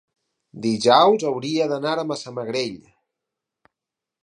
Dijous 0.63 1.25
hauria 1.31 1.67
d'anar 1.73 1.93
a 1.99 2.07
Massamagrell. 2.13 2.83